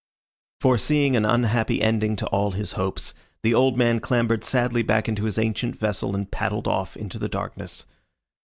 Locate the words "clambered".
3.99-4.43